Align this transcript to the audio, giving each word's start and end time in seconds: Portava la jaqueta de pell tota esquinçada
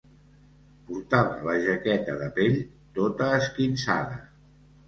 Portava 0.87 1.37
la 1.49 1.53
jaqueta 1.67 2.17
de 2.23 2.31
pell 2.39 2.57
tota 2.99 3.29
esquinçada 3.43 4.19